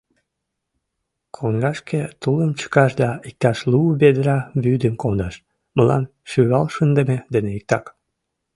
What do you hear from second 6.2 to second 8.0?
шӱвал шындыме дене иктак.